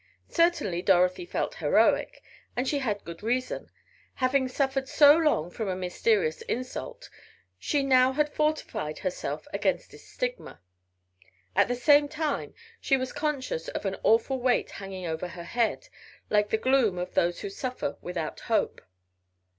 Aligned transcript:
Certainly 0.31 0.81
Dorothy 0.81 1.27
felt 1.27 1.53
heroic 1.61 2.23
and 2.55 2.67
she 2.67 2.79
had 2.79 3.03
good 3.05 3.21
reason. 3.21 3.69
Having 4.15 4.47
suffered 4.47 4.87
so 4.87 5.15
long 5.15 5.51
from 5.51 5.67
a 5.67 5.75
mysterious 5.75 6.41
insult, 6.47 7.07
she 7.59 7.83
now 7.83 8.11
had 8.11 8.33
fortified 8.33 8.97
herself 8.97 9.47
against 9.53 9.93
its 9.93 10.05
stigma. 10.07 10.59
At 11.55 11.67
the 11.67 11.75
same 11.75 12.07
time 12.07 12.55
she 12.79 12.97
was 12.97 13.13
conscious 13.13 13.67
of 13.67 13.85
an 13.85 13.95
awful 14.01 14.39
weight 14.41 14.71
hanging 14.71 15.05
over 15.05 15.27
her 15.27 15.43
head 15.43 15.87
like 16.31 16.49
the 16.49 16.57
gloom 16.57 16.97
of 16.97 17.13
those 17.13 17.41
who 17.41 17.51
suffer 17.51 17.95
without 18.01 18.39
hope. 18.39 18.81